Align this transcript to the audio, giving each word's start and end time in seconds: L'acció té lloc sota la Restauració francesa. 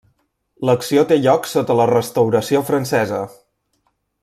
L'acció 0.69 1.03
té 1.11 1.17
lloc 1.25 1.45
sota 1.51 1.77
la 1.81 1.87
Restauració 1.91 2.63
francesa. 2.71 3.21